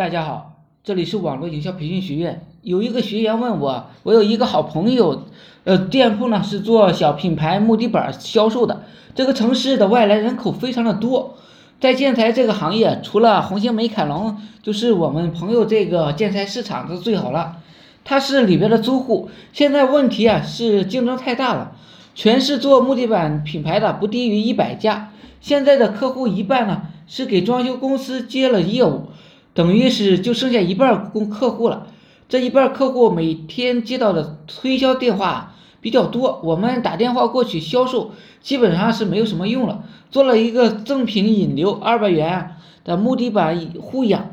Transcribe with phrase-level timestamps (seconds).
[0.00, 2.46] 大家好，这里是网络营销培训学院。
[2.62, 5.24] 有一个学员问我，我有一个好朋友，
[5.64, 8.84] 呃，店铺呢是做小品牌木地板销售的。
[9.14, 11.36] 这个城市的外来人口非常的多，
[11.80, 17.58] 在建材这个行业，除了红星美凯龙，就是我们朋友这个建材市场的最好了。
[18.02, 21.72] 他是里边的租户，现在问题啊是竞争太大了，
[22.14, 25.12] 全市做木地板品牌的不低于一百家，
[25.42, 29.08] 现在的客户一半呢是给装修公司接了业务。
[29.52, 31.88] 等于是就剩下一半供客户了，
[32.28, 39.84] 这一半客户每天接到的推销电话比较多，我们打电话过去销售基本上是没有什么用了。
[40.10, 44.30] 做了一个赠品引流，二百元的木地板护养，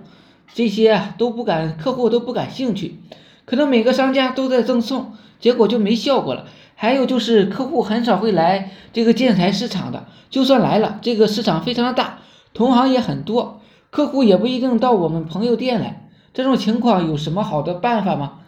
[0.53, 2.99] 这些都不敢，客户都不感兴趣。
[3.45, 6.45] 可能每个商家都在赠送，结果就没效果了。
[6.75, 12.19] 还有就是客户很少会来这个建材市场的，就算来了，这个市场非常的大，
[12.53, 13.61] 同行也很多。
[13.89, 18.39] 客户也不一定到我们朋友店来，这种情况有什么好的办法吗？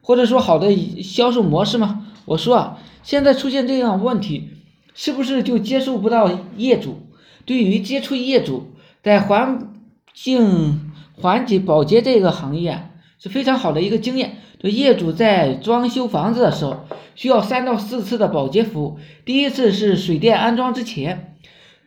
[0.00, 2.06] 或者说好的销售模式吗？
[2.24, 4.50] 我说啊，现在出现这样问题，
[4.94, 7.02] 是不是就接触不到业主？
[7.44, 9.74] 对于接触业主，在环
[10.12, 14.38] 境环节保洁这个行业是非常好的一个经验。
[14.58, 18.98] 这业主在装修房子的时候，需要三到四次的保洁服务。
[19.24, 21.36] 第一次是水电安装之前，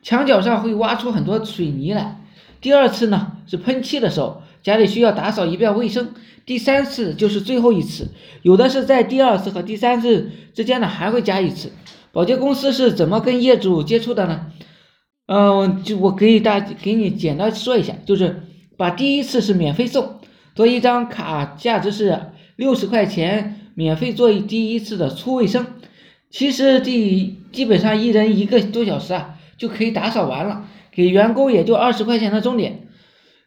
[0.02, 2.22] 墙角上会挖出很多水泥来。
[2.62, 6.14] 第二次呢是喷漆的时候，家里需要打扫一遍卫生。
[6.46, 8.10] 第三次就是最后一次，
[8.42, 11.72] 有的是在第二次和第三次之间呢还会加一次。
[12.12, 14.48] 保洁公司是怎么跟业主接触的呢？
[15.28, 20.20] 嗯，就我可以大给你简单说一下，就是把第一次是免费送，
[20.56, 22.20] 做一张卡，价值是
[22.56, 25.68] 六十块钱，免费做第一次的粗卫生。
[26.32, 30.66] 其实第基本上一人一个多小时啊就可以打扫完了。
[31.00, 32.90] 给员工也就二十块钱的钟点，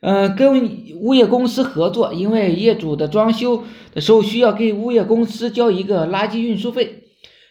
[0.01, 0.71] 嗯，跟
[1.03, 7.03] 物业公司合作，因为业主的装修的时候需要给物业公司交一个垃圾运输费，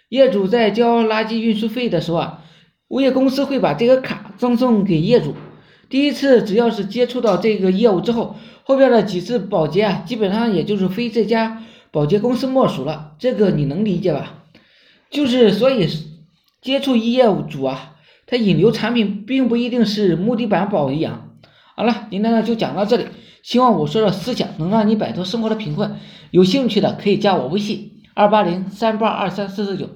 [0.09, 2.43] 业主在交垃圾运输费的时候啊，
[2.87, 5.35] 物业公司会把这个卡赠送给业主。
[5.87, 14.45] 第一次只要是接触到这个业务之后，后边的几次保洁啊，基本上也就是非这家保洁公司莫属了，这个你能理解吧？
[15.11, 15.87] 就是所以
[16.59, 17.89] 接触业务主啊。
[18.31, 21.35] 它引流产品并不一定是木地板保养。
[21.75, 23.05] 好了，今天呢就讲到这里，
[23.43, 25.97] 希望我说的思想能让你摆脱生活的贫困。
[26.31, 29.89] 有兴趣的可以加我微信：二八零三八二三四四九。